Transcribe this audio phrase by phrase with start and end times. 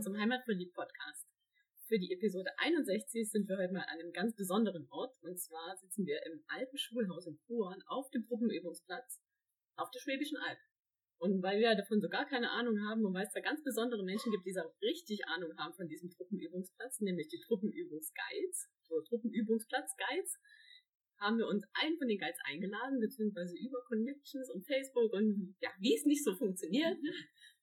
[0.00, 1.28] willkommen zum Heimatverliebt Podcast.
[1.86, 5.14] Für die Episode 61 sind wir heute mal an einem ganz besonderen Ort.
[5.20, 9.20] Und zwar sitzen wir im alten Schulhaus in Puan auf dem Truppenübungsplatz
[9.76, 10.58] auf der Schwäbischen Alb.
[11.18, 14.02] Und weil wir davon so gar keine Ahnung haben und weil es da ganz besondere
[14.02, 20.40] Menschen gibt, die so richtig Ahnung haben von diesem Truppenübungsplatz, nämlich die Truppenübungsguides oder Truppenübungsplatz-Guides,
[21.18, 25.68] haben wir uns einen von den Guides eingeladen, beziehungsweise über Connections und Facebook und ja,
[25.78, 26.96] wie es nicht so funktioniert,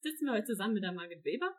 [0.01, 1.57] sitzen wir heute zusammen mit der Margit Weber.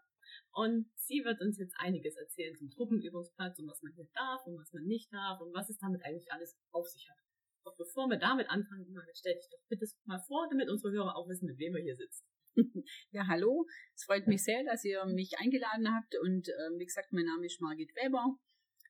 [0.59, 4.59] Und sie wird uns jetzt einiges erzählen zum Truppenübungsplatz und was man hier darf und
[4.59, 7.17] was man nicht darf und was es damit eigentlich alles auf sich hat.
[7.65, 11.29] Doch bevor wir damit anfangen, stell dich doch bitte mal vor, damit unsere Hörer auch
[11.29, 12.27] wissen, mit wem wir hier sitzen.
[13.13, 13.67] Ja, hallo.
[13.95, 16.19] Es freut mich sehr, dass ihr mich eingeladen habt.
[16.25, 18.37] Und ähm, wie gesagt, mein Name ist Margit Weber.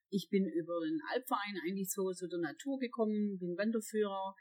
[0.09, 4.35] Ich bin über den Alpverein eigentlich so zu der Natur gekommen, bin Wanderführer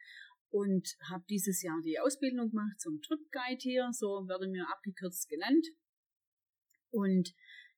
[0.47, 5.27] und habe dieses Jahr die Ausbildung gemacht zum Trip Guide hier, so werde mir abgekürzt
[5.27, 5.67] genannt
[6.91, 7.33] und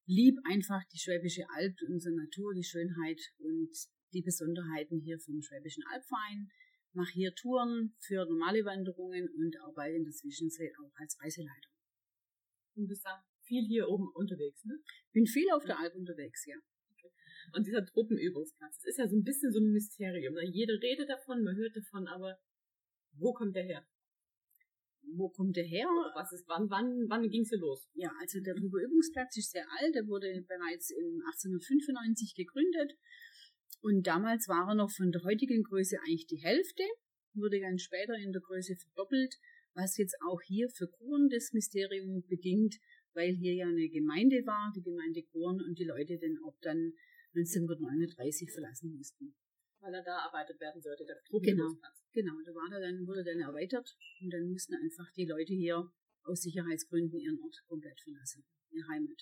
[0.05, 3.69] lieb einfach die Schwäbische Alb, unsere Natur, die Schönheit und
[4.13, 6.49] die Besonderheiten hier vom Schwäbischen Albverein.
[6.93, 11.69] Mache hier Touren für normale Wanderungen und arbeite in der Zwischenzeit auch als Reiseleiter.
[12.75, 14.79] Du bist da viel hier oben unterwegs, ne?
[15.13, 16.57] Bin viel auf der Alp unterwegs, ja.
[16.91, 17.11] Okay.
[17.53, 20.33] Und dieser Truppenübungsplatz, das ist ja so ein bisschen so ein Mysterium.
[20.33, 20.49] Ne?
[20.51, 22.39] Jede redet davon, man hört davon, aber
[23.13, 23.87] wo kommt der her?
[25.03, 25.87] Wo kommt der her?
[26.15, 27.89] Was ist, wann, wann, wann ging es hier los?
[27.93, 29.95] Ja, also der Huber-Übungsplatz ist sehr alt.
[29.95, 32.97] Der wurde bereits in 1895 gegründet.
[33.81, 36.83] Und damals war er noch von der heutigen Größe eigentlich die Hälfte,
[37.33, 39.35] wurde dann später in der Größe verdoppelt,
[39.73, 42.75] was jetzt auch hier für Kuren das Mysterium bedingt,
[43.13, 46.91] weil hier ja eine Gemeinde war, die Gemeinde Kuren und die Leute den Ort dann
[47.35, 49.33] 1939 verlassen mussten
[49.81, 52.03] weil er da erweitert werden sollte, der Truppenübungsplatz.
[52.11, 55.53] Genau, genau, da war er dann, wurde dann erweitert und dann mussten einfach die Leute
[55.53, 55.91] hier
[56.23, 59.21] aus Sicherheitsgründen ihren Ort komplett verlassen, ihre Heimat.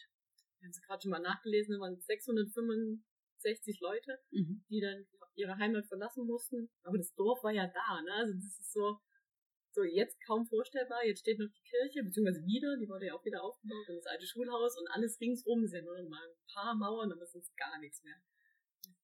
[0.60, 4.66] Wir haben es gerade schon mal nachgelesen, es waren 665 Leute, mhm.
[4.70, 5.06] die dann
[5.36, 6.70] ihre Heimat verlassen mussten.
[6.84, 8.14] Aber das Dorf war ja da, ne?
[8.14, 9.00] Also das ist so,
[9.72, 11.06] so jetzt kaum vorstellbar.
[11.06, 14.08] Jetzt steht noch die Kirche, beziehungsweise wieder, die wurde ja auch wieder aufgebaut, und das
[14.08, 17.56] alte Schulhaus und alles ringsrum sind nur noch mal ein paar Mauern, aber es ist
[17.56, 18.18] gar nichts mehr.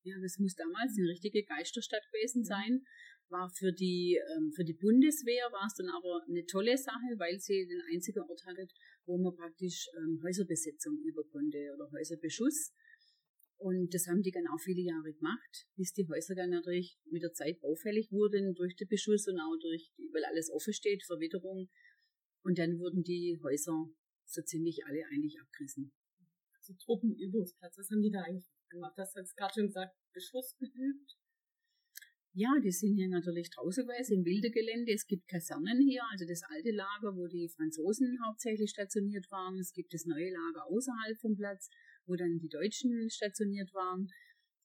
[0.03, 2.83] Ja, das muss damals eine richtige Geisterstadt gewesen sein.
[3.29, 7.39] War für die, ähm, für die Bundeswehr war es dann aber eine tolle Sache, weil
[7.39, 8.67] sie den einzigen Ort hatte,
[9.05, 12.73] wo man praktisch ähm, Häuserbesetzung über konnte oder Häuserbeschuss.
[13.57, 17.23] Und das haben die dann auch viele Jahre gemacht, bis die Häuser dann natürlich mit
[17.23, 21.69] der Zeit auffällig wurden durch den Beschuss und auch durch, weil alles offen steht, Verwitterung.
[22.43, 23.87] Und dann wurden die Häuser
[24.25, 25.93] so ziemlich alle eigentlich abgerissen.
[26.59, 28.93] So Truppenübungsplatz, was haben die da eigentlich gemacht?
[28.97, 31.17] Das hast gerade schon gesagt, Beschuss geübt.
[32.35, 34.91] Ja, die sind hier natürlich draußen gewesen, im Wildegelände.
[34.91, 39.59] Es gibt Kasernen hier, also das alte Lager, wo die Franzosen hauptsächlich stationiert waren.
[39.59, 41.69] Es gibt das neue Lager außerhalb vom Platz,
[42.07, 44.07] wo dann die Deutschen stationiert waren.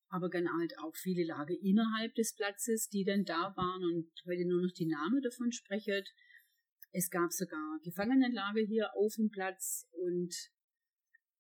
[0.09, 4.47] Aber dann halt auch viele Lager innerhalb des Platzes, die dann da waren und heute
[4.47, 6.03] nur noch die Namen davon sprechen.
[6.93, 10.35] Es gab sogar Gefangenenlager hier auf dem Platz und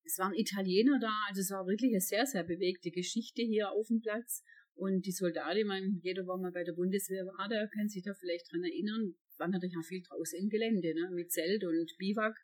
[0.08, 3.88] es waren Italiener da, also es war wirklich eine sehr, sehr bewegte Geschichte hier auf
[3.88, 4.42] dem Platz.
[4.74, 8.02] Und die Soldaten, ich meine, jeder war mal bei der Bundeswehr war, der kann sich
[8.02, 11.92] da vielleicht dran erinnern, waren natürlich auch viel draußen im Gelände, ne, mit Zelt und
[11.98, 12.36] Biwak,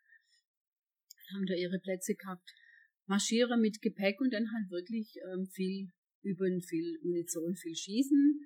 [1.33, 2.47] haben da ihre Plätze gehabt,
[3.07, 5.89] marschieren mit Gepäck und dann halt wirklich ähm, viel
[6.21, 8.41] üben, viel Munition, viel Schießen.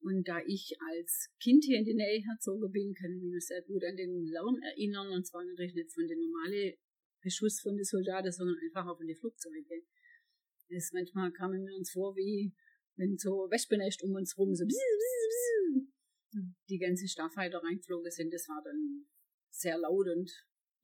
[0.00, 3.62] Und da ich als Kind hier in die Nähe herzogen bin, kann ich mich sehr
[3.62, 5.10] gut an den Lärm erinnern.
[5.10, 6.74] Und zwar natürlich nicht von den normalen
[7.22, 9.86] Beschuss von den Soldaten, sondern einfach auch von den Flugzeugen.
[10.68, 12.54] Das manchmal kamen wir uns vor, wie
[12.96, 14.64] wenn so Wespennest um uns rum so
[16.68, 18.32] die ganze Starfighter reingeflogen sind.
[18.32, 19.06] Das war dann
[19.50, 20.30] sehr laut und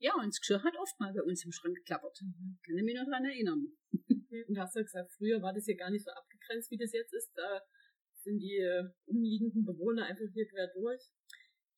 [0.01, 2.21] ja, und das Geschirr hat oft mal bei uns im Schrank geklappert.
[2.21, 2.57] Mhm.
[2.63, 3.67] Kann ich mich noch daran erinnern.
[4.47, 7.13] Und hast du gesagt, früher war das hier gar nicht so abgegrenzt, wie das jetzt
[7.13, 7.31] ist.
[7.35, 7.61] Da
[8.23, 11.01] sind die äh, umliegenden Bewohner einfach hier quer durch.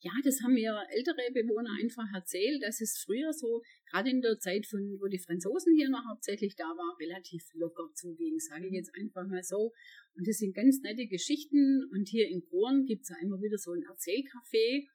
[0.04, 4.40] Ja, das haben mir ältere Bewohner einfach erzählt, dass es früher so, gerade in der
[4.40, 8.74] Zeit, von, wo die Franzosen hier noch hauptsächlich da waren, relativ locker zuging, sage ich
[8.74, 9.74] jetzt einfach mal so.
[10.16, 11.88] Und das sind ganz nette Geschichten.
[11.94, 14.88] Und hier in Grohren gibt's ja immer wieder so ein Erzählcafé.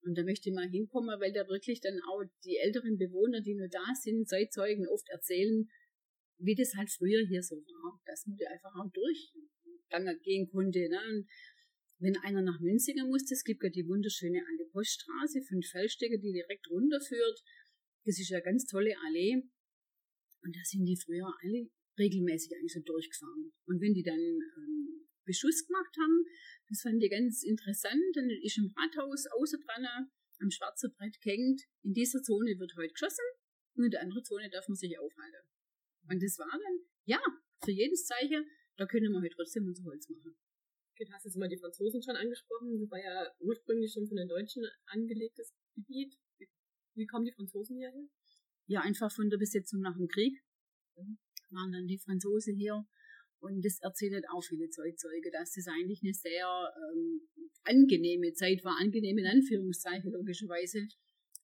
[0.00, 3.56] Und da möchte ich mal hinkommen, weil da wirklich dann auch die älteren Bewohner, die
[3.56, 5.68] nur da sind, Zeitzeugen oft erzählen,
[6.38, 10.88] wie das halt früher hier so war, dass man da einfach auch durchgehen konnte.
[10.88, 11.00] Ne?
[11.10, 11.28] Und
[11.98, 16.32] wenn einer nach Münzingen muss, es gibt ja die wunderschöne alte Poststraße, fünf Feldstege, die
[16.32, 17.42] direkt runterführt.
[18.04, 19.42] Das ist ja eine ganz tolle Allee.
[20.42, 23.52] Und da sind die früher alle regelmäßig eigentlich so durchgefahren.
[23.66, 26.24] Und wenn die dann ähm, Beschuss gemacht haben,
[26.68, 31.62] das fand ich ganz interessant, dann ist im Rathaus außer dran am schwarzen Brett gehängt,
[31.82, 33.24] in dieser Zone wird heute geschossen
[33.74, 35.48] und in der anderen Zone darf man sich aufhalten.
[36.08, 37.20] Und das war dann, ja,
[37.64, 38.44] für jedes Zeichen,
[38.76, 40.36] da können wir heute trotzdem unser Holz machen.
[41.04, 42.80] Du hast jetzt mal die Franzosen schon angesprochen.
[42.80, 46.16] Das war ja ursprünglich schon von den Deutschen angelegtes Gebiet.
[46.38, 46.48] Wie,
[46.94, 48.08] wie kommen die Franzosen hierher?
[48.66, 50.42] Ja, einfach von der Besetzung nach dem Krieg
[50.96, 51.18] mhm.
[51.50, 52.86] waren dann die Franzosen hier.
[53.40, 57.28] Und das erzählt auch viele Zeitzeuge, dass das eigentlich eine sehr ähm,
[57.64, 60.88] angenehme Zeit war, angenehm in Anführungszeichen logischerweise,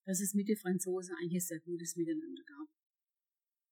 [0.07, 2.69] dass es mit den Franzosen eigentlich sehr gutes Miteinander gab.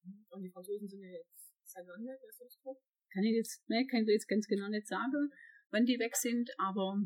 [0.05, 0.27] Mhm.
[0.29, 2.61] Und die Franzosen sind ja jetzt seit wann weg, weißt du das
[3.11, 5.33] Kann ich jetzt, ne, kann ich jetzt ganz genau nicht sagen
[5.71, 7.01] wann die weg sind, aber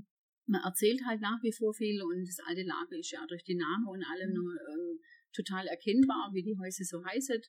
[0.46, 3.56] man erzählt halt nach wie vor viel und das alte Lager ist ja durch die
[3.56, 4.36] Namen und allem mhm.
[4.36, 5.00] nur ähm,
[5.32, 7.40] total erkennbar, wie die Häuser so heißen,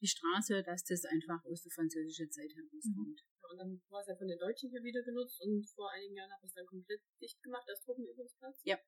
[0.00, 3.18] die Straße, dass das einfach aus der französischen Zeit herauskommt.
[3.18, 3.34] Mhm.
[3.42, 6.16] Ja, und dann war es ja von den Deutschen hier wieder genutzt und vor einigen
[6.16, 8.60] Jahren hat es dann komplett dicht gemacht als Truppenübungsplatz.
[8.64, 8.78] Ja.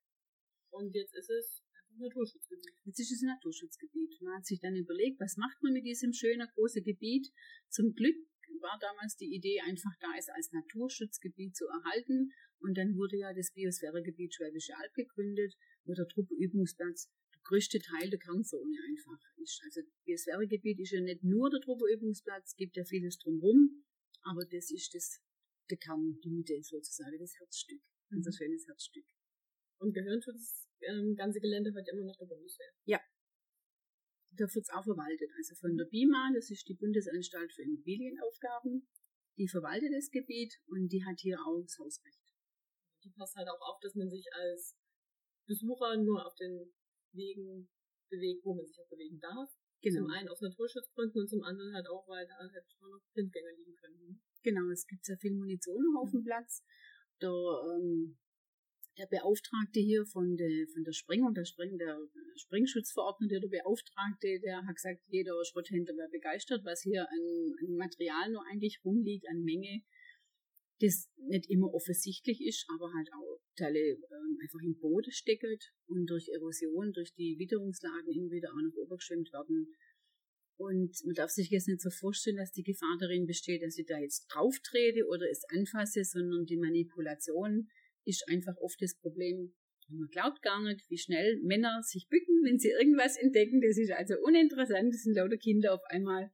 [0.70, 2.76] Und jetzt ist es ein Naturschutzgebiet.
[2.84, 4.20] Jetzt ist es ein Naturschutzgebiet.
[4.20, 7.32] Man hat sich dann überlegt, was macht man mit diesem schönen großen Gebiet?
[7.68, 8.16] Zum Glück
[8.60, 12.32] war damals die Idee, einfach da es als Naturschutzgebiet zu erhalten.
[12.58, 15.54] Und dann wurde ja das Biosphäregebiet Schwäbische Alb gegründet,
[15.84, 19.60] wo der Truppenübungsplatz der größte Teil der Kernzone einfach ist.
[19.64, 23.84] Also Biosphäregebiet ist ja nicht nur der Truppenübungsplatz, gibt ja vieles drumherum,
[24.22, 25.20] aber das ist das,
[25.70, 27.80] der Kern, die Mitte sozusagen, das Herzstück,
[28.10, 28.36] unser mhm.
[28.36, 29.06] schönes Herzstück.
[29.78, 32.72] Und gehören tut das ähm, ganze Gelände heute immer noch der Bundeswehr?
[32.84, 33.00] Ja,
[34.36, 35.30] da wird es auch verwaltet.
[35.36, 38.86] Also von der BIMA, das ist die Bundesanstalt für Immobilienaufgaben,
[39.36, 42.20] die verwaltet das Gebiet und die hat hier auch das Hausrecht.
[43.04, 44.76] Die passt halt auch auf, dass man sich als
[45.46, 46.72] Besucher nur auf den
[47.12, 47.68] Wegen
[48.08, 49.50] bewegt, wo man sich auch bewegen darf.
[49.82, 50.02] Genau.
[50.02, 53.52] Zum einen aus Naturschutzgründen und zum anderen halt auch, weil da halt schon noch Blindgänger
[53.56, 54.22] liegen können.
[54.42, 56.64] Genau, es gibt sehr viel Munition auf dem Platz.
[57.20, 58.18] Der ähm,
[58.98, 61.98] der Beauftragte hier von der, von der Sprengung, der, Spreng, der
[62.36, 68.32] Sprengschutzverordnete, der Beauftragte, der hat gesagt, jeder Schrotthändler wäre begeistert, was hier an, an Material
[68.32, 69.82] nur eigentlich rumliegt, an Menge,
[70.80, 76.06] das nicht immer offensichtlich ist, aber halt auch Teile ähm, einfach im Boden steckert und
[76.06, 79.74] durch Erosion, durch die Witterungslagen immer wieder auch noch obergeschwemmt werden.
[80.58, 83.86] Und man darf sich jetzt nicht so vorstellen, dass die Gefahr darin besteht, dass ich
[83.86, 87.68] da jetzt drauf trete oder es anfasse, sondern die Manipulation
[88.06, 89.52] ist einfach oft das Problem,
[89.88, 93.60] man glaubt gar nicht, wie schnell Männer sich bücken, wenn sie irgendwas entdecken.
[93.60, 94.92] Das ist also uninteressant.
[94.92, 96.30] Das sind lauter Kinder auf einmal.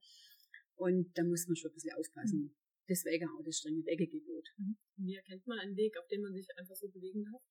[0.75, 2.39] Und da muss man schon ein bisschen aufpassen.
[2.39, 2.55] Mhm.
[2.89, 4.45] Deswegen auch das strenge Wegegebot.
[4.57, 4.77] Mhm.
[4.97, 7.41] Wie erkennt man einen Weg, auf dem man sich einfach so bewegen darf?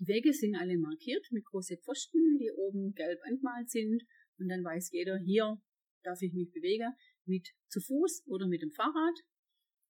[0.00, 4.02] Die Wege sind alle markiert mit großen Pfosten, die oben gelb angemalt sind.
[4.38, 5.62] Und dann weiß jeder, hier
[6.02, 6.92] darf ich mich bewegen,
[7.24, 9.14] mit zu Fuß oder mit dem Fahrrad.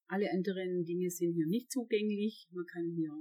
[0.09, 2.47] Alle anderen Dinge sind hier nicht zugänglich.
[2.51, 3.13] Man kann hier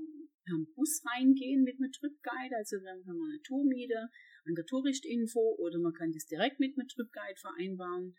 [0.45, 4.09] per Bus reingehen mit einem Tripguide, also haben wir eine Tourmiete
[4.45, 8.15] an der Touristinfo oder man kann das direkt mit einem Tripguide vereinbaren.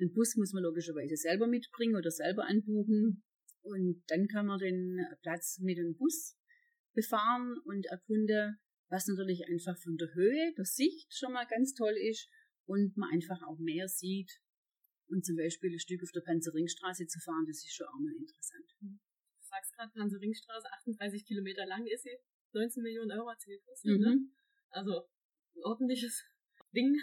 [0.00, 3.22] Den Bus muss man logischerweise selber mitbringen oder selber anbuchen
[3.62, 6.36] und dann kann man den Platz mit dem Bus
[6.94, 8.58] befahren und erkunden,
[8.88, 12.28] was natürlich einfach von der Höhe, der Sicht schon mal ganz toll ist
[12.66, 14.40] und man einfach auch mehr sieht.
[15.08, 18.14] Und zum Beispiel ein Stück auf der Panzerringstraße zu fahren, das ist schon auch mal
[18.16, 19.00] interessant.
[19.50, 22.16] Sagst gerade, Hanse-Ringstraße, 38 Kilometer lang ist sie,
[22.52, 23.98] 19 Millionen Euro hat sie gekostet, ne?
[23.98, 24.22] mhm.
[24.22, 24.30] ne?
[24.70, 25.08] Also,
[25.56, 26.24] ein ordentliches
[26.74, 26.96] Ding,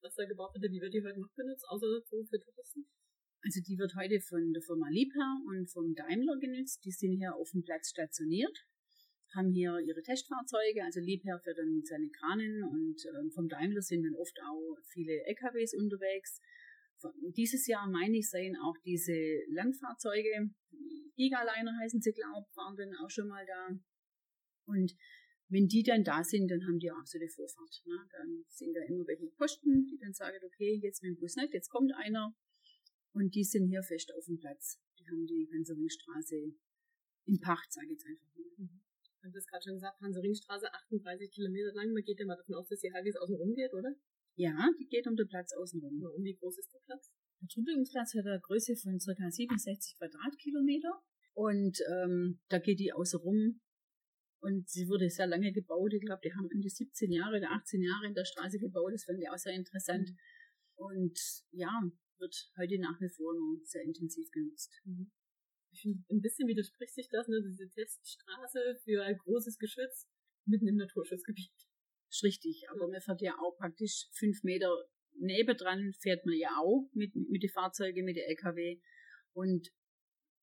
[0.00, 0.72] was da gebaut wird.
[0.72, 2.86] Wie wird die heute noch benutzt, außer so für Touristen?
[3.44, 6.84] Also die wird heute von der Firma Liebherr und vom Daimler genutzt.
[6.84, 8.56] Die sind hier auf dem Platz stationiert,
[9.34, 10.84] haben hier ihre Testfahrzeuge.
[10.84, 14.76] Also Liebherr fährt dann mit seinen Kranen und ähm, vom Daimler sind dann oft auch
[14.92, 16.40] viele LKWs unterwegs.
[17.36, 19.12] Dieses Jahr, meine ich, seien auch diese
[19.48, 20.50] Landfahrzeuge
[21.16, 23.68] Gigaliner heißen sie, glaube ich, waren dann auch schon mal da.
[24.66, 24.94] Und
[25.48, 27.82] wenn die dann da sind, dann haben die auch so eine Vorfahrt.
[27.84, 27.98] Ne?
[28.10, 31.52] Dann sind da immer welche Posten, die dann sagen, okay, jetzt mit dem Bus nicht,
[31.52, 32.34] jetzt kommt einer.
[33.12, 34.80] Und die sind hier fest auf dem Platz.
[34.98, 36.36] Die haben die ganze Ringstraße
[37.26, 38.44] in Pacht, sage ich jetzt einfach mal.
[38.56, 38.80] Mhm.
[39.22, 41.92] Du hast gerade schon gesagt, Hanse Ringstraße 38 Kilometer lang.
[41.92, 43.94] Man geht ja mal davon aus, dass die halbwegs außen rum geht, oder?
[44.36, 46.02] Ja, die geht um den Platz außen rum.
[46.02, 47.12] Und wie groß ist der Platz?
[47.40, 49.30] Der Trupplungsplatz hat eine Größe von ca.
[49.30, 51.02] 67 Quadratkilometer
[51.34, 53.60] und ähm, da geht die außer rum
[54.40, 55.92] und sie wurde sehr lange gebaut.
[55.92, 58.92] Ich glaube, die haben in die 17 Jahre oder 18 Jahre in der Straße gebaut.
[58.92, 60.10] Das fand ich auch sehr interessant.
[60.74, 61.18] Und
[61.52, 61.70] ja,
[62.18, 64.72] wird heute nach wie vor noch sehr intensiv genutzt.
[64.84, 65.12] Mhm.
[65.72, 67.40] Ich finde, ein bisschen widerspricht sich das, ne?
[67.42, 70.08] diese Teststraße für ein großes Geschütz
[70.44, 71.52] mitten im Naturschutzgebiet.
[72.12, 74.68] Ist richtig, aber man fährt ja auch praktisch fünf Meter
[75.16, 78.80] nebendran fährt man ja auch mit, mit den Fahrzeugen, mit den LKW.
[79.32, 79.72] Und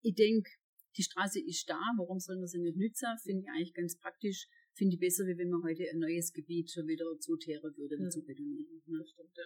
[0.01, 0.49] ich denke,
[0.97, 3.07] die Straße ist da, warum soll man sie nicht nutzen?
[3.21, 4.47] Finde ich eigentlich ganz praktisch.
[4.73, 8.09] Finde ich besser, wie wenn man heute ein neues Gebiet schon wieder zuteeren würde, ja.
[8.09, 8.81] zu betonieren.
[8.85, 9.45] Ja, stimmt, ja.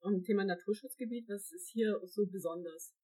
[0.00, 2.94] Und Thema Naturschutzgebiet, was ist hier so besonders?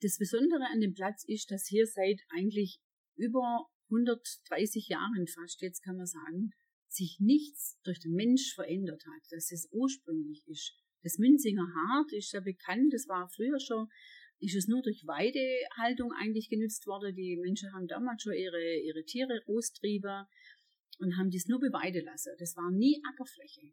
[0.00, 2.80] Das Besondere an dem Platz ist, dass hier seit eigentlich
[3.16, 6.52] über 130 Jahren fast, jetzt kann man sagen,
[6.94, 10.72] sich nichts durch den Mensch verändert hat, dass es ursprünglich ist.
[11.02, 13.88] Das Münzinger Hart ist ja bekannt, das war früher schon,
[14.40, 17.14] ist es nur durch Weidehaltung eigentlich genützt worden.
[17.14, 20.26] Die Menschen haben damals schon ihre, ihre Tiere, Großtriebe
[20.98, 22.32] und haben das nur beweiden lassen.
[22.38, 23.72] Das war nie Ackerfläche.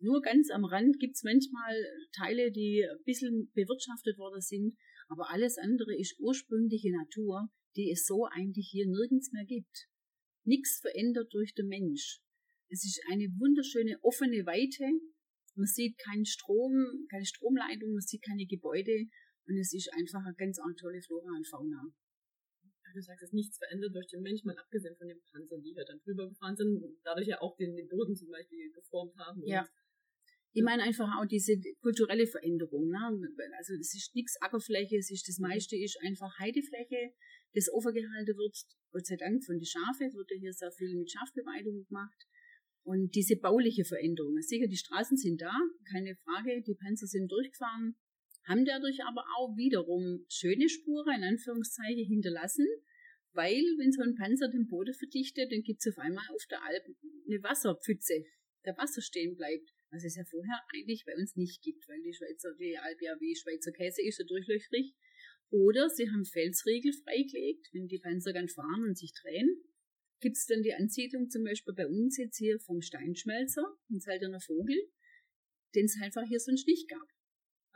[0.00, 1.74] Nur ganz am Rand gibt's manchmal
[2.12, 4.76] Teile, die ein bisschen bewirtschaftet worden sind,
[5.08, 9.88] aber alles andere ist ursprüngliche Natur, die es so eigentlich hier nirgends mehr gibt.
[10.44, 12.20] Nichts verändert durch den Mensch.
[12.70, 14.84] Es ist eine wunderschöne offene Weite.
[15.54, 19.08] Man sieht keinen Strom, keine Stromleitung, man sieht keine Gebäude
[19.46, 21.82] und es ist einfach eine ganz tolle Flora und Fauna.
[22.94, 25.74] Du sagst, es ist nichts verändert durch den Mensch, mal abgesehen von den Panzern, die
[25.74, 29.42] wir dann drüber gefahren sind, dadurch ja auch den, den Boden zum Beispiel geformt haben.
[29.46, 29.68] Ja.
[30.52, 32.88] Ich meine einfach auch diese kulturelle Veränderung.
[32.88, 32.98] Ne?
[33.58, 37.12] Also es ist nichts Ackerfläche, es ist das meiste ist einfach Heidefläche,
[37.54, 38.56] das offen gehalten wird.
[38.90, 42.26] Gott sei Dank von den Schafe wird ja hier sehr viel mit Schafbeweidung gemacht.
[42.88, 44.40] Und diese bauliche Veränderung.
[44.40, 45.52] Sicher, die Straßen sind da,
[45.92, 47.96] keine Frage, die Panzer sind durchgefahren,
[48.48, 52.66] haben dadurch aber auch wiederum schöne Spuren, in Anführungszeichen, hinterlassen,
[53.34, 56.64] weil wenn so ein Panzer den Boden verdichtet, dann gibt es auf einmal auf der
[56.64, 56.84] Alp
[57.28, 58.24] eine Wasserpfütze,
[58.64, 62.14] der Wasser stehen bleibt, was es ja vorher eigentlich bei uns nicht gibt, weil die
[62.14, 64.94] Schweizer, die Alp ja wie Schweizer Käse ist, so durchlöchrig.
[65.50, 69.60] Oder sie haben Felsriegel freigelegt, wenn die Panzer dann fahren und sich drehen.
[70.20, 74.40] Gibt es dann die Ansiedlung zum Beispiel bei uns jetzt hier vom Steinschmelzer, ein seltener
[74.40, 74.76] Vogel,
[75.74, 77.08] den es einfach hier sonst nicht gab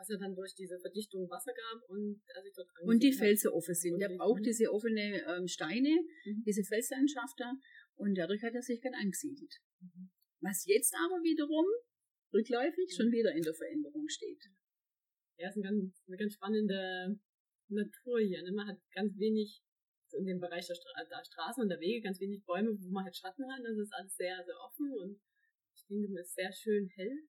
[0.02, 3.74] was ja dann durch diese Verdichtung Wasser gab und also dort Und die Felsen offen
[3.74, 4.00] sind.
[4.00, 6.42] Der braucht diese offenen ähm, Steine, mhm.
[6.44, 7.54] diese Felslandschaft da
[7.94, 9.54] und dadurch hat er sich dann angesiedelt.
[9.80, 10.10] Mhm.
[10.40, 11.66] Was jetzt aber wiederum
[12.34, 12.96] rückläufig mhm.
[12.96, 14.42] schon wieder in der Veränderung steht.
[15.38, 17.20] Ja, ist eine ganz, eine ganz spannende
[17.68, 18.42] Natur hier.
[18.42, 18.52] Ne?
[18.52, 19.62] Man hat ganz wenig
[20.12, 23.04] in dem Bereich der, Stra der Straßen und der Wege, ganz wenig Bäume, wo man
[23.04, 23.60] halt Schatten hat.
[23.64, 25.20] Das ist alles sehr, sehr offen und
[25.74, 27.28] ich denke, es ist sehr schön hell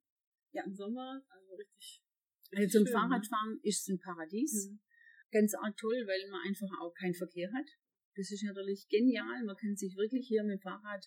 [0.52, 0.64] ja.
[0.66, 1.24] im Sommer.
[1.30, 2.04] Also richtig
[2.56, 3.60] also zum schön, Fahrradfahren ne?
[3.64, 4.70] ist es ein Paradies.
[4.70, 4.80] Mhm.
[5.32, 7.66] Ganz arg toll, weil man einfach auch keinen Verkehr hat.
[8.16, 9.44] Das ist natürlich genial.
[9.44, 11.06] Man kann sich wirklich hier mit dem Fahrrad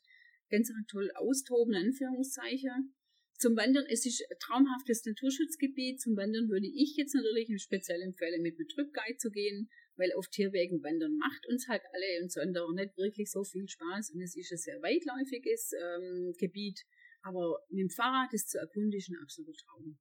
[0.50, 2.94] ganz arg toll austoben, Anführungszeichen.
[3.38, 6.00] Zum Wandern, es ist ein traumhaftes Naturschutzgebiet.
[6.00, 10.28] Zum Wandern würde ich jetzt natürlich speziell empfehlen, mit einem Tripguide zu gehen, weil auf
[10.28, 14.10] Tierwegen wandern macht uns halt alle und Sonder nicht wirklich so viel Spaß.
[14.10, 16.84] Und es ist ein sehr weitläufiges ähm, Gebiet.
[17.22, 19.98] Aber mit dem Fahrrad ist zu erkundigen absolut Traum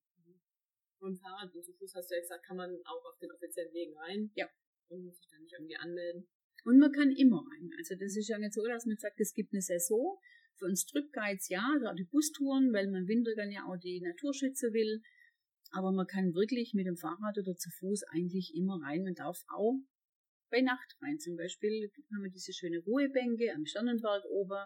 [1.06, 3.32] mit dem Fahrrad und zu Fuß hast du ja gesagt, kann man auch auf den
[3.32, 4.32] offiziellen Wegen rein.
[4.36, 4.50] Ja.
[4.90, 6.28] Und muss sich dann nicht irgendwie anmelden.
[6.66, 7.72] Und man kann immer rein.
[7.78, 10.18] Also das ist ja nicht so, dass man sagt, es gibt eine Saison.
[10.58, 14.00] Für uns Tripguides ja, da die Bustouren, weil man im Winter dann ja auch die
[14.00, 15.02] Naturschütze will.
[15.72, 19.04] Aber man kann wirklich mit dem Fahrrad oder zu Fuß eigentlich immer rein.
[19.04, 19.80] Man darf auch
[20.50, 21.20] bei Nacht rein.
[21.20, 24.64] Zum Beispiel haben wir diese schöne Ruhebänke am Sternenberg oben,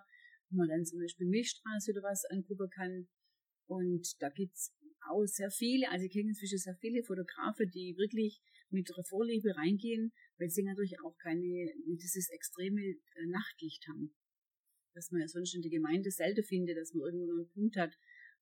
[0.50, 3.08] wo man dann zum Beispiel Milchstraße oder was angucken kann.
[3.68, 4.74] Und da gibt's
[5.08, 9.56] auch sehr viele, also ich kenne inzwischen sehr viele Fotografen, die wirklich mit ihrer Vorliebe
[9.56, 14.15] reingehen, weil sie natürlich auch keine, dieses extreme äh, Nachtlicht haben.
[14.94, 17.94] Was man ja sonst in der Gemeinde selten findet, dass man irgendwo einen Punkt hat,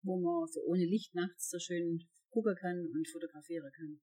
[0.01, 3.99] wo man so ohne Licht nachts so schön gucken kann und fotografieren kann.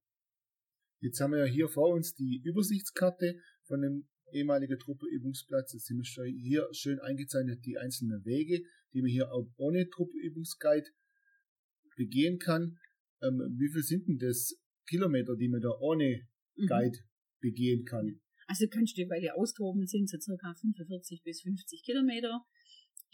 [1.01, 5.73] Jetzt haben wir ja hier vor uns die Übersichtskarte von dem ehemaligen Truppeübungsplatz.
[5.73, 8.63] Jetzt sind wir hier schön eingezeichnet die einzelnen Wege,
[8.93, 10.89] die man hier auch ohne Truppeübungsguide
[11.97, 12.79] begehen kann.
[13.23, 16.27] Ähm, wie viel sind denn das Kilometer, die man da ohne
[16.57, 16.67] mhm.
[16.67, 17.41] Guide mhm.
[17.41, 18.21] begehen kann?
[18.47, 22.45] Also kannst du, weil die austoben sind, so circa 45 bis 50 Kilometer,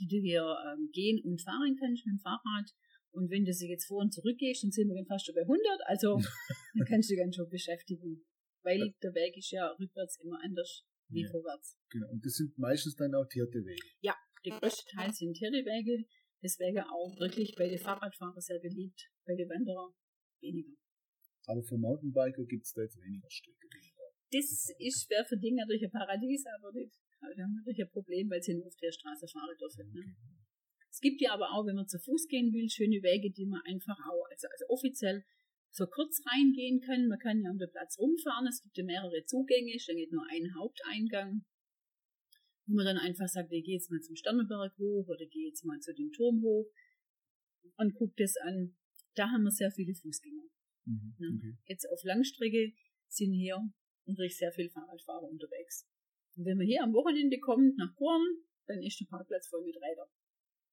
[0.01, 2.71] die du hier ähm, gehen und fahren kannst mit dem Fahrrad.
[3.13, 5.35] Und wenn du sie jetzt vor und zurück gehst, dann sind wir dann fast schon
[5.35, 5.61] bei 100.
[5.87, 6.17] Also
[6.75, 8.25] dann kannst du dich ganz schon beschäftigen.
[8.63, 11.31] Weil der Weg ist ja rückwärts immer anders wie ja.
[11.31, 11.79] vorwärts.
[11.91, 12.11] Genau.
[12.11, 13.83] Und das sind meistens dann auch tierte Wege.
[14.01, 14.15] Ja,
[14.45, 16.07] der größte Teil sind tierte Wege.
[16.43, 19.93] Deswegen auch wirklich bei den Fahrradfahrern sehr beliebt, bei den Wanderer
[20.41, 20.73] weniger.
[21.47, 23.69] Aber für Mountainbiker gibt es da jetzt weniger Strecke.
[24.33, 26.95] Das ist schwer für Dinge durch ein Paradies, aber nicht.
[27.21, 29.93] Aber die haben natürlich ein Problem, weil sie nur auf der Straße fahren dürfen.
[29.93, 30.17] Ne?
[30.91, 33.63] Es gibt ja aber auch, wenn man zu Fuß gehen will, schöne Wege, die man
[33.65, 35.25] einfach auch, also, also offiziell
[35.71, 37.07] so kurz reingehen kann.
[37.07, 38.47] Man kann ja um den Platz rumfahren.
[38.49, 41.45] Es gibt ja mehrere Zugänge, es steht nur ein Haupteingang
[42.71, 45.65] wo man dann einfach sagt, ich gehe jetzt mal zum Sternenberg hoch oder gehe jetzt
[45.65, 46.71] mal zu dem Turm hoch
[47.77, 48.77] und guckt es an.
[49.15, 50.45] Da haben wir sehr viele Fußgänger.
[50.85, 51.57] Mhm, okay.
[51.67, 52.73] Jetzt auf Langstrecke
[53.09, 53.59] sind hier
[54.07, 55.89] natürlich sehr viele Fahrradfahrer unterwegs.
[56.37, 58.23] Und wenn man hier am Wochenende kommt nach Korn,
[58.67, 60.09] dann ist der Parkplatz voll mit Rädern.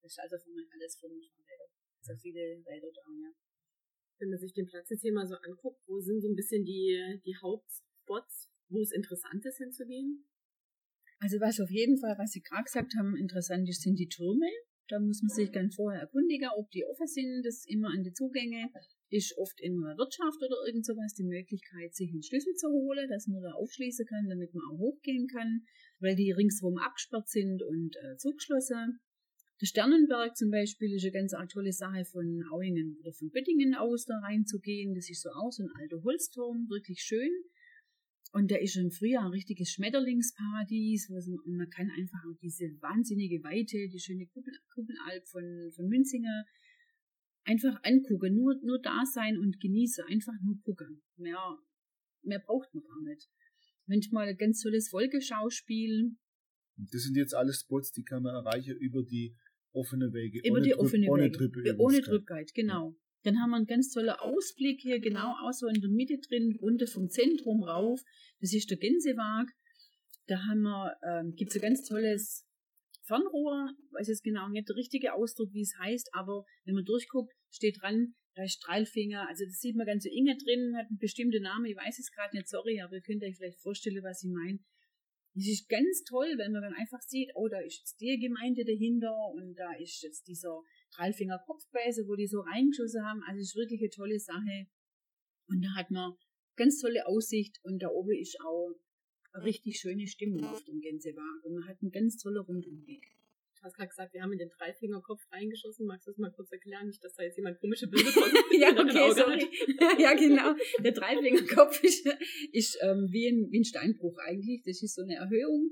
[0.01, 1.71] Das ist also von alles voll mit Fahrrädern.
[2.01, 3.31] Sehr viele Räder da, ja.
[4.19, 6.65] Wenn man sich den Platz jetzt hier mal so anguckt, wo sind so ein bisschen
[6.65, 10.27] die, die Hauptspots, wo es interessant ist hinzugehen?
[11.19, 14.47] Also was auf jeden Fall, was Sie gerade gesagt haben, interessant ist, sind die Türme.
[14.87, 17.43] Da muss man sich dann vorher erkundigen, ob die offen sind.
[17.43, 18.71] Das ist immer an die Zugänge.
[19.09, 23.09] Ist oft in der Wirtschaft oder irgend sowas die Möglichkeit, sich einen Schlüssel zu holen,
[23.09, 25.65] dass man da aufschließen kann, damit man auch hochgehen kann,
[25.99, 28.99] weil die ringsherum abgesperrt sind und äh, zugeschlossen.
[29.59, 34.05] Der Sternenberg zum Beispiel ist eine ganz tolle Sache von Auingen oder von Böttingen aus
[34.05, 34.93] da reinzugehen.
[34.93, 37.31] Das ist so auch so ein alter Holzturm, wirklich schön.
[38.33, 41.15] Und da ist schon früher ein richtiges Schmetterlingsparadies, wo
[41.49, 46.45] man, kann einfach auch diese wahnsinnige Weite, die schöne Kuppel, Kuppelalp von, von Münzinger
[47.45, 51.01] einfach angucken, nur, nur da sein und genießen, einfach nur gucken.
[51.15, 51.57] Mehr,
[52.21, 53.27] mehr braucht man gar nicht.
[53.87, 56.15] Manchmal ein ganz tolles Wolkeschauspiel.
[56.75, 59.35] Das sind jetzt alles Spots, die kann man erreichen über die
[59.77, 60.41] offene Wege.
[60.43, 61.37] Über die Trüb, offene ohne Wege.
[61.37, 62.95] Trüppe ohne Trübkeit, genau.
[63.23, 66.57] Dann haben wir einen ganz tollen Ausblick hier, genau auch so in der Mitte drin,
[66.61, 68.01] runter vom Zentrum rauf.
[68.39, 69.47] Das ist der Gänsewag.
[70.27, 72.45] Da haben wir, ähm, gibt es ein ganz tolles
[73.07, 77.33] Fernrohr, weiß jetzt genau nicht der richtige Ausdruck, wie es heißt, aber wenn man durchguckt,
[77.49, 80.99] steht dran, da ist Strahlfinger, also das sieht man ganz so inge drin, hat einen
[80.99, 84.23] bestimmten Namen, ich weiß es gerade nicht, sorry, aber ihr könnt euch vielleicht vorstellen, was
[84.23, 84.59] ich meine.
[85.37, 88.65] Das ist ganz toll, wenn man dann einfach sieht, oh, da ist jetzt die Gemeinde
[88.65, 90.63] dahinter und da ist jetzt dieser
[90.95, 93.21] Dreifinger Kopfbeißer, wo die so reingeschossen haben.
[93.21, 94.65] Also es ist wirklich eine tolle Sache.
[95.45, 96.15] Und da hat man
[96.55, 98.73] ganz tolle Aussicht und da oben ist auch
[99.33, 101.41] eine richtig schöne Stimmung auf dem Gänsewagen.
[101.43, 103.05] Und man hat einen ganz tollen Rundumblick.
[103.67, 105.87] Du hast gerade gesagt, wir haben in den Dreifingerkopf reingeschossen.
[105.87, 106.87] Magst du das mal kurz erklären?
[106.87, 108.23] Nicht, dass da jetzt jemand komische Bilder von
[108.57, 109.43] ja, okay, sorry.
[110.01, 110.55] ja, genau.
[110.81, 112.07] Der Dreifingerkopf ist,
[112.53, 114.63] ist ähm, wie, ein, wie ein Steinbruch eigentlich.
[114.63, 115.71] Das ist so eine Erhöhung.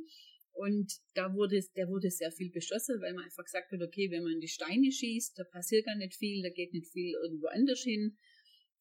[0.52, 4.24] Und da wurde, der wurde sehr viel beschossen, weil man einfach gesagt hat, okay, wenn
[4.24, 7.80] man die Steine schießt, da passiert gar nicht viel, da geht nicht viel irgendwo anders
[7.82, 8.18] hin.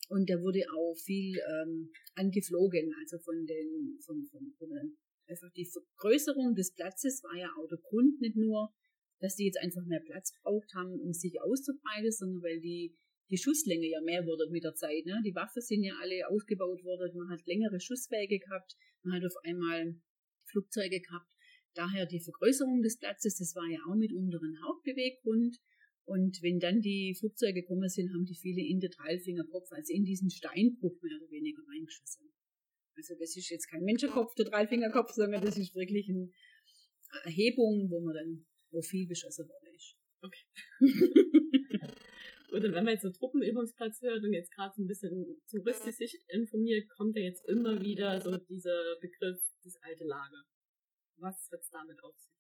[0.09, 4.71] Und da wurde auch viel ähm, angeflogen, also von den, von, von, von
[5.29, 8.75] einfach die Vergrößerung des Platzes war ja auch der Grund, nicht nur,
[9.21, 12.95] dass die jetzt einfach mehr Platz braucht haben, um sich auszubreiten, sondern weil die,
[13.31, 15.07] die Schusslänge ja mehr wurde mit der Zeit.
[15.07, 15.21] Ne?
[15.25, 19.37] Die Waffen sind ja alle ausgebaut worden, man hat längere Schusswege gehabt, man hat auf
[19.45, 19.97] einmal
[20.51, 21.33] Flugzeuge gehabt.
[21.75, 25.59] Daher die Vergrößerung des Platzes, das war ja auch mit unteren Hauptbeweggrund.
[26.07, 30.05] Und wenn dann die Flugzeuge gekommen sind, haben die viele in den Dreifingerkopf, also in
[30.05, 32.31] diesen Steinbruch mehr oder weniger reingeschossen.
[32.97, 36.31] Also das ist jetzt kein Menschenkopf, der Dreifingerkopf, sondern das ist wirklich eine
[37.25, 39.97] Erhebung, wo man dann, wo viel beschossen worden ist.
[40.21, 40.45] Okay.
[42.55, 46.23] Und wenn man jetzt so Truppenübungsplatz hört und jetzt gerade so ein bisschen touristisch sich
[46.29, 50.45] informiert, kommt ja jetzt immer wieder so dieser Begriff, das alte Lager.
[51.17, 52.33] Was hat's damit auf sich?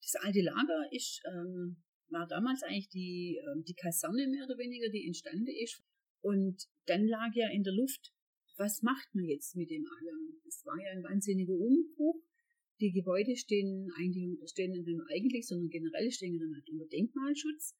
[0.00, 4.88] Das alte Lager ist, ähm, war damals eigentlich die, ähm, die Kaserne mehr oder weniger,
[4.90, 5.82] die entstanden ist.
[6.20, 8.12] Und dann lag ja in der Luft,
[8.58, 10.40] was macht man jetzt mit dem allem?
[10.46, 12.22] Es war ja ein wahnsinniger Umbruch.
[12.80, 17.76] Die Gebäude stehen eigentlich, stehen nicht eigentlich, sondern generell stehen dann halt unter Denkmalschutz.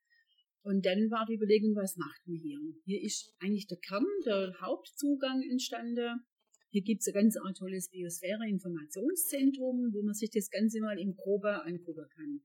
[0.63, 2.61] Und dann war die Überlegung, was macht man hier?
[2.85, 6.21] Hier ist eigentlich der Kern, der Hauptzugang entstanden.
[6.69, 11.65] Hier gibt es ein ganz tolles Biosphäre-Informationszentrum, wo man sich das Ganze mal im Grobe
[11.65, 12.43] angucken kann.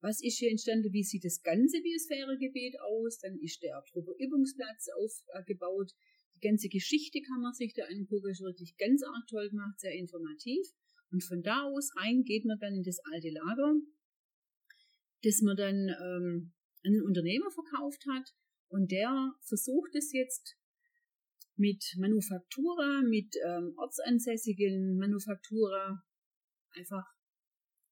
[0.00, 0.92] Was ist hier entstanden?
[0.92, 3.18] Wie sieht das ganze Biosphäregebiet aus?
[3.18, 4.90] Dann ist der Trupperübungsplatz
[5.34, 5.90] aufgebaut.
[6.36, 8.30] Die ganze Geschichte kann man sich da angucken.
[8.30, 10.68] Ist wirklich ganz arg toll gemacht, sehr informativ.
[11.10, 13.74] Und von da aus rein geht man dann in das alte Lager,
[15.22, 16.52] das man dann ähm,
[16.84, 18.34] an einen Unternehmer verkauft hat.
[18.68, 20.56] Und der versucht es jetzt
[21.56, 26.02] mit Manufaktura, mit ähm, ortsansässigen Manufaktura
[26.70, 27.04] einfach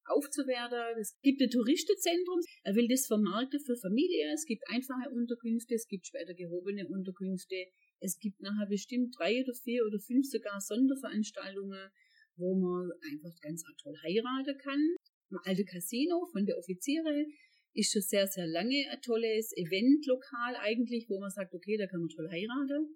[0.05, 0.99] aufzuwerten.
[0.99, 4.31] Es gibt ein Touristenzentrum, er will das vermarkten für Familie.
[4.33, 7.55] Es gibt einfache Unterkünfte, es gibt später gehobene Unterkünfte.
[7.99, 11.89] Es gibt nachher bestimmt drei oder vier oder fünf sogar Sonderveranstaltungen,
[12.37, 14.95] wo man einfach ganz toll heiraten kann.
[15.31, 17.25] Ein alte Casino von der Offiziere
[17.73, 21.99] ist schon sehr, sehr lange ein tolles Eventlokal eigentlich, wo man sagt, okay, da kann
[21.99, 22.95] man toll heiraten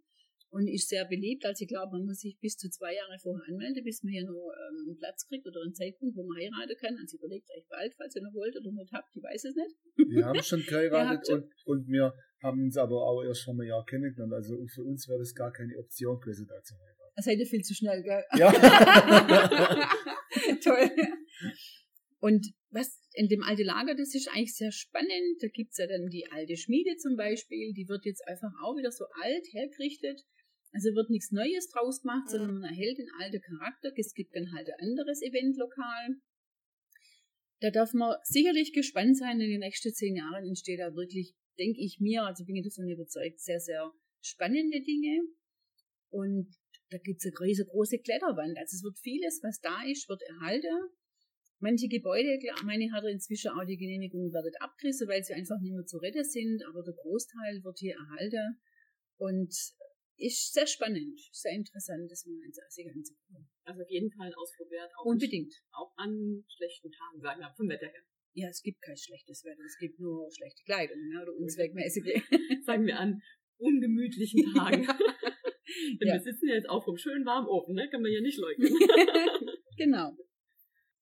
[0.52, 1.46] und ist sehr beliebt.
[1.46, 4.26] Also ich glaube, man muss sich bis zu zwei Jahre vorher anmelden, bis man hier
[4.26, 6.98] noch ähm, einen Platz kriegt oder einen Zeitpunkt, wo man heiraten kann.
[6.98, 9.76] Also überlegt euch bald, falls ihr noch wollt oder nicht habt, ich weiß es nicht.
[10.10, 11.44] Wir haben schon geheiratet schon.
[11.44, 14.34] und, und wir haben uns aber auch erst vor einem Jahr kennengelernt.
[14.34, 16.99] Also für uns wäre das gar keine Option gewesen, da zu heiraten.
[17.20, 18.24] Das seid ihr viel zu schnell, gell?
[18.38, 18.50] Ja.
[20.64, 20.90] Toll.
[22.22, 25.36] Und was in dem alten Lager, das ist eigentlich sehr spannend.
[25.42, 28.90] Da gibt's ja dann die alte Schmiede zum Beispiel, die wird jetzt einfach auch wieder
[28.90, 30.22] so alt hergerichtet.
[30.72, 33.92] Also wird nichts Neues draus gemacht, sondern man erhält den alten Charakter.
[33.98, 36.16] Es gibt dann halt ein anderes Eventlokal.
[37.60, 41.82] Da darf man sicherlich gespannt sein, in den nächsten zehn Jahren entsteht da wirklich, denke
[41.82, 45.20] ich mir, also bin ich davon überzeugt, sehr, sehr spannende Dinge.
[46.12, 46.48] Und
[46.90, 48.58] da gibt's eine riesengroße Kletterwand.
[48.58, 50.90] Also es wird vieles, was da ist, wird erhalten.
[51.60, 55.74] Manche Gebäude, klar, meine hat inzwischen auch die Genehmigung, werden abgerissen, weil sie einfach nicht
[55.74, 58.62] mehr zu retten sind, aber der Großteil wird hier erhalten.
[59.18, 59.54] Und
[60.20, 63.50] ist sehr spannend, sehr interessant, das mal sich anzugucken.
[63.64, 64.92] Also auf jeden Fall ein Ausflug wert.
[64.98, 65.54] Auch Unbedingt.
[65.72, 68.04] Auch an schlechten Tagen, sagen wir, vom Wetter her.
[68.34, 72.22] Ja, es gibt kein schlechtes Wetter, es gibt nur schlechte Kleidung ne, oder unzweckmäßige.
[72.66, 73.22] sagen wir an
[73.58, 74.88] ungemütlichen Tagen.
[76.00, 76.14] Denn ja.
[76.16, 77.88] wir sitzen ja jetzt auch vom schönen warmen Ofen, ne?
[77.90, 78.70] kann man ja nicht leugnen.
[79.78, 80.16] genau.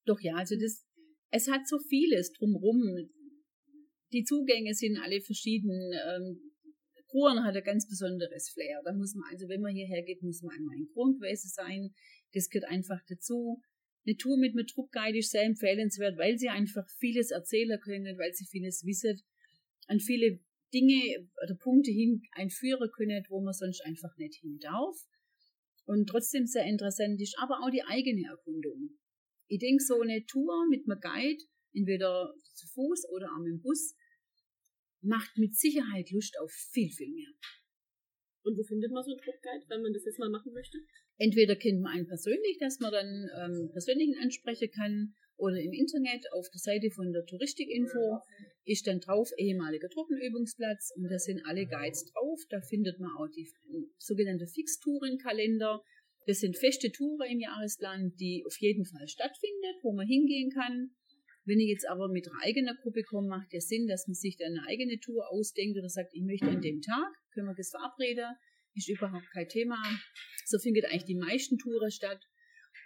[0.04, 0.86] Doch ja, also das,
[1.30, 3.10] es hat so vieles drumrum.
[4.12, 5.92] Die Zugänge sind alle verschieden.
[5.92, 6.48] Ähm,
[7.08, 8.80] Kruren hat ein ganz besonderes Flair.
[8.84, 11.94] Da muss man, also wenn man hierher geht, muss man einmal in gewesen sein.
[12.34, 13.60] Das gehört einfach dazu.
[14.06, 18.32] Eine Tour mit einem Truppguide ist sehr empfehlenswert, weil sie einfach vieles erzählen können, weil
[18.32, 19.20] sie vieles wissen,
[19.86, 20.40] an viele
[20.72, 24.96] Dinge oder Punkte hin einführen können, wo man sonst einfach nicht hin darf.
[25.86, 28.90] Und trotzdem sehr interessant ist, aber auch die eigene Erkundung.
[29.46, 33.60] Ich denke, so eine Tour mit einem Guide, entweder zu Fuß oder auch mit dem
[33.62, 33.94] Bus,
[35.00, 37.32] macht mit Sicherheit Lust auf viel, viel mehr.
[38.42, 40.78] Und wo findet man so einen Tourguide, wenn man das jetzt mal machen möchte?
[41.16, 46.26] Entweder kennt man einen persönlich, dass man dann ähm, persönlichen ansprechen kann, oder im Internet
[46.32, 48.18] auf der Seite von der Touristikinfo
[48.64, 52.40] ist dann drauf ehemaliger Truppenübungsplatz und da sind alle Guides drauf.
[52.50, 53.48] Da findet man auch die
[53.98, 55.80] sogenannte Fixtourenkalender.
[56.26, 60.90] Das sind feste Touren im Jahresplan, die auf jeden Fall stattfindet, wo man hingehen kann.
[61.44, 64.36] Wenn ich jetzt aber mit einer eigenen Gruppe komme, macht der Sinn, dass man sich
[64.36, 67.70] dann eine eigene Tour ausdenkt oder sagt, ich möchte an dem Tag, können wir das
[67.70, 68.34] verabreden,
[68.74, 69.80] ist überhaupt kein Thema.
[70.44, 72.20] So findet eigentlich die meisten Touren statt.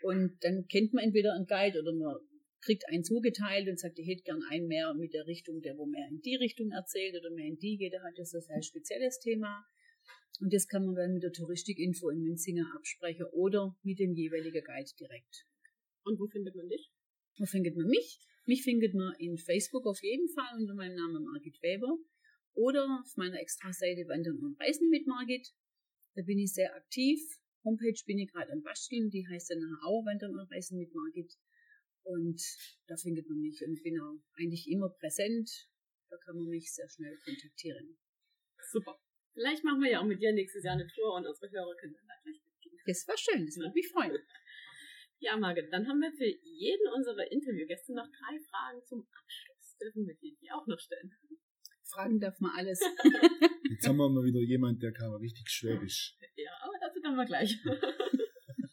[0.02, 2.16] Und dann kennt man entweder einen Guide oder man
[2.62, 5.86] kriegt einen zugeteilt und sagt, ich hätte gern einen mehr mit der Richtung, der wo
[5.86, 8.62] mehr in die Richtung erzählt oder mehr in die geht, der hat das ein sehr
[8.62, 9.66] spezielles Thema.
[10.40, 14.64] Und das kann man dann mit der Touristikinfo in Münzinger absprechen oder mit dem jeweiligen
[14.64, 15.46] Guide direkt.
[16.04, 16.90] Und wo findet man dich?
[17.38, 18.18] Wo findet man mich?
[18.46, 21.96] Mich findet man in Facebook auf jeden Fall unter meinem Namen Margit Weber
[22.54, 25.48] oder auf meiner Extra-Seite Wandern und Reisen mit Margit.
[26.14, 27.20] Da bin ich sehr aktiv.
[27.64, 31.32] Homepage bin ich gerade am Basteln, die heißt dann auch Wandern und Reisen mit Margit.
[32.04, 32.40] Und
[32.86, 35.48] da findet man mich und bin auch eigentlich immer präsent.
[36.10, 37.96] Da kann man mich sehr schnell kontaktieren.
[38.70, 38.98] Super.
[39.32, 41.94] Vielleicht machen wir ja auch mit dir nächstes Jahr eine Tour und unsere Hörer können
[41.94, 42.78] dann da gleich mitgehen.
[42.86, 44.18] Das war schön, das würde mich freuen.
[45.24, 49.76] Ja, Margit, dann haben wir für jeden unserer Interviewgäste noch drei Fragen zum Abschluss.
[49.78, 51.14] Dürfen wir die auch noch stellen?
[51.84, 52.80] Fragen darf man alles.
[53.70, 56.16] Jetzt haben wir mal wieder jemand, der kann richtig schwäbisch.
[56.34, 57.56] Ja, aber dazu kommen wir gleich.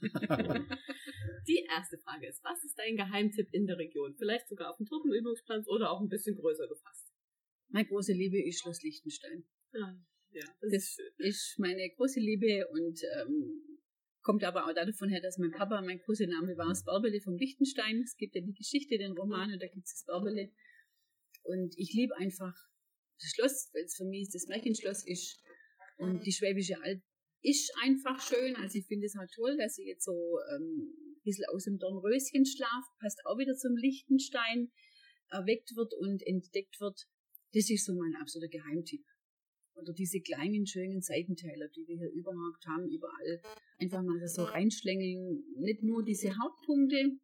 [1.47, 4.15] Die erste Frage ist, was ist dein Geheimtipp in der Region?
[4.17, 7.11] Vielleicht sogar auf dem Truppenübungsplatz oder auch ein bisschen größer gefasst.
[7.69, 9.45] Meine große Liebe ist Schloss Liechtenstein.
[9.73, 9.95] Ah,
[10.31, 13.79] ja, das, das ist, ist, meine große Liebe und ähm,
[14.21, 17.35] kommt aber auch davon her, dass mein Papa, mein großer Name war das Bärbele vom
[17.35, 18.01] Liechtenstein.
[18.03, 20.51] Es gibt ja die Geschichte, den Roman und da gibt es das Bärbele.
[21.43, 22.53] Und ich liebe einfach
[23.19, 25.41] das Schloss, weil es für mich das Märchenschloss ist.
[25.97, 27.01] Und die Schwäbische Alb
[27.41, 28.55] ist einfach schön.
[28.55, 31.77] Also ich finde es halt toll, dass sie jetzt so ähm, ein bisschen aus dem
[31.77, 34.71] Dornröschenschlaf, passt auch wieder zum Lichtenstein,
[35.29, 37.07] erweckt wird und entdeckt wird.
[37.53, 39.05] Das ist so mein absoluter Geheimtipp.
[39.75, 43.41] Oder diese kleinen, schönen Seitentäler, die wir hier überhaupt haben, überall
[43.77, 45.43] einfach mal so reinschlängeln.
[45.55, 47.17] Nicht nur diese Hauptpunkte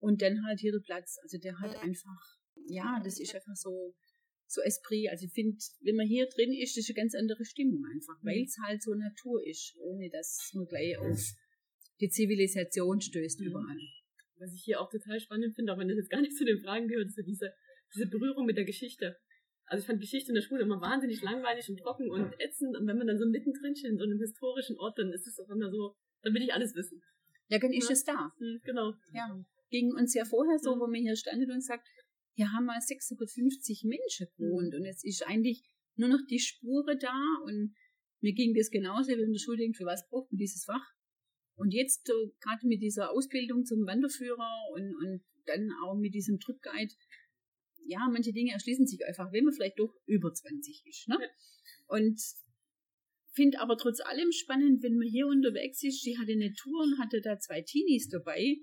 [0.00, 1.16] und dann halt hier der Platz.
[1.22, 2.20] Also der hat einfach,
[2.68, 3.94] ja, das ist einfach so,
[4.46, 5.10] so Esprit.
[5.10, 8.26] Also ich finde, wenn man hier drin ist, ist eine ganz andere Stimmung einfach, mhm.
[8.26, 11.20] weil es halt so Natur ist, ohne dass man gleich auf
[12.00, 13.46] die Zivilisation stößt mhm.
[13.46, 13.78] überall.
[14.38, 16.60] Was ich hier auch total spannend finde, auch wenn das jetzt gar nicht zu den
[16.60, 17.52] Fragen gehört, ist so diese,
[17.94, 19.16] diese Berührung mit der Geschichte.
[19.64, 22.86] Also ich fand Geschichte in der Schule immer wahnsinnig langweilig und trocken und ätzend und
[22.86, 25.48] wenn man dann so mittendrin steht in so einem historischen Ort, dann ist es auch
[25.50, 27.02] immer so, dann will ich alles wissen.
[27.48, 27.92] Ja, dann ist ja.
[27.92, 28.32] es da.
[28.38, 28.92] Mhm, genau.
[29.12, 29.44] Ja.
[29.70, 31.88] Ging uns ja vorher so, wo man hier standet und sagt,
[32.36, 35.62] hier haben mal 650 Menschen gewohnt und jetzt ist eigentlich
[35.96, 37.74] nur noch die Spure da und
[38.20, 40.84] mir ging das genauso, wie in der Schule denkt, für was braucht man dieses Fach?
[41.56, 46.38] Und jetzt so, gerade mit dieser Ausbildung zum Wanderführer und, und dann auch mit diesem
[46.38, 46.92] Tripguide,
[47.86, 51.08] ja, manche Dinge erschließen sich einfach, wenn man vielleicht doch über 20 ist.
[51.08, 51.18] Ne?
[51.86, 52.20] Und
[53.32, 56.02] finde aber trotz allem spannend, wenn man hier unterwegs ist.
[56.02, 58.58] Sie hatte eine Tour und hatte da zwei Teenies dabei.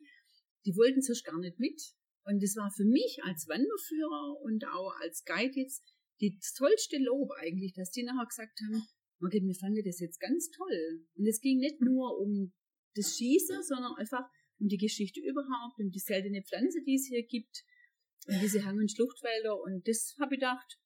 [0.66, 1.82] Die wollten sich gar nicht mit.
[2.26, 5.84] Und das war für mich als Wanderführer und auch als Guide jetzt
[6.22, 8.84] die tollste Lob eigentlich, dass die nachher gesagt haben,
[9.20, 11.06] Margit, wir fanden das jetzt ganz toll.
[11.16, 12.54] Und es ging nicht nur um
[12.96, 14.24] das Schießen, sondern einfach
[14.60, 17.64] um die Geschichte überhaupt, um die seltene Pflanze, die es hier gibt,
[18.28, 19.60] und diese Hang- und Schluchtwälder.
[19.60, 20.80] Und das habe ich gedacht,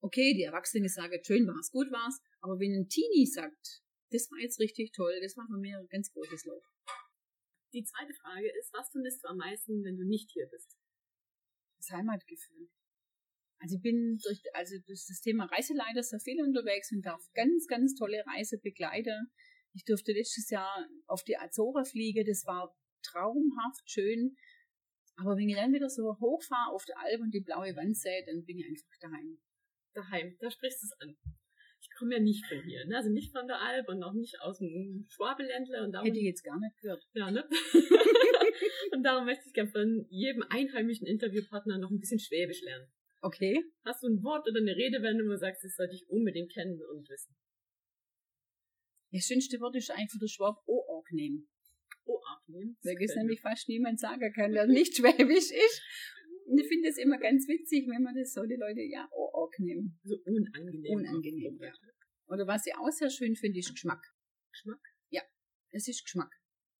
[0.00, 4.38] okay, die Erwachsenen sagen, schön war's, gut war's, aber wenn ein Teenie sagt, das war
[4.38, 6.62] jetzt richtig toll, das war für mich ein ganz großes Lob.
[7.72, 10.76] Die zweite Frage ist, was vermisst du am meisten, wenn du nicht hier bist?
[11.78, 12.70] Das Heimatgefühl.
[13.58, 17.66] Also ich bin durch, also durch das Thema Reiseleiter sehr viel unterwegs und darf ganz,
[17.66, 19.30] ganz tolle Reise begleiten.
[19.72, 24.36] Ich durfte letztes Jahr auf die Azora fliegen, das war traumhaft schön.
[25.16, 28.24] Aber wenn ich dann wieder so hochfahre auf der Alp und die blaue Wand sehe,
[28.26, 29.38] dann bin ich einfach daheim.
[29.94, 31.16] Daheim, da sprichst du es an.
[31.96, 32.98] Ich komme ja nicht von hier, ne?
[32.98, 35.82] also nicht von der Alp und auch nicht aus dem Schwabeländler.
[35.82, 37.02] Und darum, Hätte ich jetzt gar nicht gehört.
[37.14, 37.48] Ja, ne?
[38.92, 42.86] und darum möchte ich gerne von jedem einheimischen Interviewpartner noch ein bisschen Schwäbisch lernen.
[43.22, 43.64] Okay.
[43.82, 46.78] Hast du ein Wort oder eine Redewendung, wo du sagst, das sollte ich unbedingt kennen
[46.92, 47.34] und wissen?
[49.10, 51.48] Das schönste Wort ist einfach der Schwab O-Org nehmen.
[52.04, 52.76] O-Arg nehmen.
[52.82, 55.82] Weil es nämlich fast niemand sagen kann, der nicht schwäbisch ist.
[56.46, 59.58] Und ich finde es immer ganz witzig, wenn man das so die Leute ja O-Org
[59.58, 59.98] nehmen.
[60.04, 60.94] So unangenehm.
[60.94, 61.72] Unangenehm, ja.
[62.28, 64.02] Oder was ich auch sehr schön finde, ist Geschmack.
[64.52, 64.80] Geschmack?
[65.76, 66.32] Es ist Geschmack.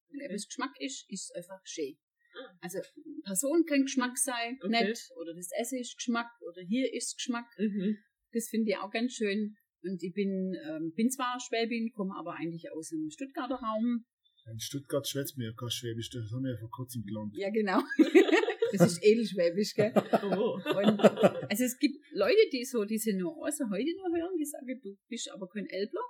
[0.08, 1.98] Wenn etwas Geschmack ist, ist es einfach schön.
[2.34, 2.58] Ah.
[2.62, 2.78] Also
[3.24, 4.70] Person kann Geschmack sein, Okay.
[4.70, 7.46] nett, oder das Essen ist Geschmack, oder hier ist Geschmack.
[7.58, 7.98] Mhm.
[8.32, 9.56] Das finde ich auch ganz schön.
[9.82, 14.06] Und ich bin, ähm, bin zwar Schwäbin, komme aber eigentlich aus dem Stuttgarter Raum.
[14.50, 17.34] In Stuttgart schwätzt mir ja kein Schwäbisch, das haben wir ja vor kurzem gelernt.
[17.36, 17.82] Ja, genau.
[18.72, 19.92] das ist edelschwäbisch, gell?
[20.22, 20.54] Oh.
[20.54, 24.96] Und, also es gibt Leute, die so diese Nuance heute noch hören, die sagen, du
[25.08, 26.02] bist aber kein Elbler.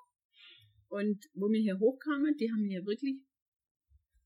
[0.89, 3.17] Und wo wir hier hochkamen, die haben hier wirklich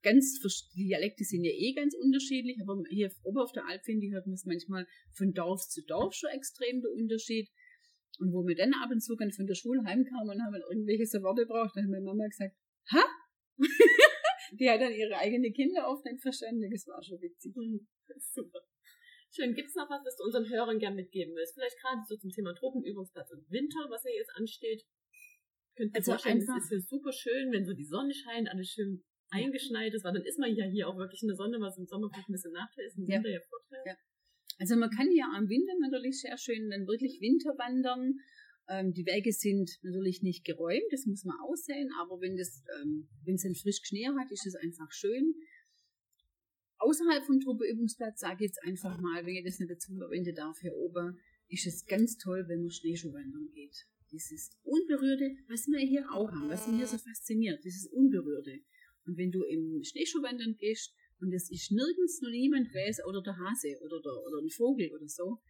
[0.03, 0.41] ganz,
[0.75, 4.13] die Dialekte sind ja eh ganz unterschiedlich, aber hier oben auf der Alp, finde ich,
[4.13, 7.49] hört man es manchmal von Dorf zu Dorf schon extrem der Unterschied.
[8.19, 11.07] Und wo wir dann ab und zu dann von der Schule heimkamen und haben irgendwelche
[11.07, 12.55] so Worte braucht, dann hat meine Mama gesagt,
[12.93, 13.05] ha?
[14.61, 17.55] Die hat dann ihre eigenen Kinder oft nicht verstanden, das war schon witzig.
[18.19, 18.61] Super.
[19.33, 19.55] Schön.
[19.55, 21.55] Gibt es noch was, was du unseren Hörern gern mitgeben willst?
[21.55, 24.83] Vielleicht gerade so zum Thema Tropenübungsplatz und Winter, was ja jetzt ansteht.
[25.77, 28.49] Könnt ihr Also vorstellen, einfach- es ist hier super schön, wenn so die Sonne scheint,
[28.51, 31.61] alles schön eingeschneit ist, weil dann ist man ja hier auch wirklich in der Sonne,
[31.61, 33.17] was im Sommer vielleicht ein bisschen Nachteil ist, im Ja.
[33.17, 33.83] Winter ja Vorteil.
[33.87, 33.95] Ja.
[34.59, 38.19] Also man kann ja am Winter natürlich sehr schön dann wirklich Winter wandern.
[38.71, 43.09] Ähm, die Wege sind natürlich nicht geräumt, das muss man aussehen, aber wenn das, ähm,
[43.25, 45.35] wenn es dann frisch Schnee hat, ist es einfach schön.
[46.79, 50.57] Außerhalb vom Truppeübungsplatz sage ich jetzt einfach mal, wenn ich das nicht dazu verwenden darf
[50.61, 53.77] hier oben, ist es ganz toll, wenn man Schneeschuhwandern geht.
[54.13, 58.61] Dieses Unberührte, was wir hier auch haben, was mich hier so fasziniert, dieses Unberührte.
[59.05, 63.37] Und wenn du im Schneeschuhwandern gehst und es ist nirgends noch niemand weiß oder der
[63.37, 65.43] Hase oder, der, oder ein Vogel oder so,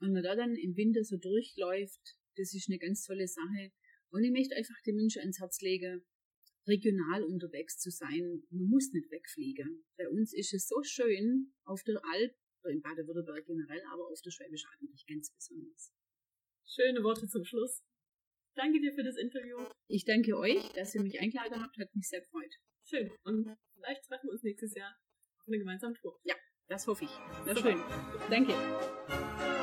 [0.00, 3.72] und man da dann im Winter so durchläuft, das ist eine ganz tolle Sache.
[4.10, 6.02] Und ich möchte einfach den Menschen ans Herz legen,
[6.66, 8.42] regional unterwegs zu sein.
[8.50, 9.84] Man muss nicht wegfliegen.
[9.96, 14.20] Bei uns ist es so schön auf der Alp, oder in Baden-Württemberg generell, aber auf
[14.22, 15.92] der Schwäbischen Alb natürlich ganz besonders.
[16.66, 17.82] Schöne Worte zum Schluss.
[18.54, 19.56] Danke dir für das Interview.
[19.88, 22.52] Ich danke euch, dass ihr mich eingeladen habt, hat mich sehr gefreut.
[22.84, 23.10] Schön.
[23.24, 24.94] Und vielleicht treffen wir uns nächstes Jahr
[25.38, 26.20] auf einer gemeinsamen Tour.
[26.68, 27.10] Das hoffe ich.
[27.44, 27.72] Wäre Super.
[27.72, 28.30] schön.
[28.30, 29.59] Danke.